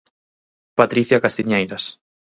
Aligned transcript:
Patricia 0.79 1.21
Castiñeiras. 1.23 1.83